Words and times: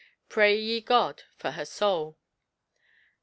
Pray 0.29 0.57
ye 0.59 0.81
God 0.81 1.21
for 1.37 1.51
her 1.51 1.63
soul." 1.63 2.17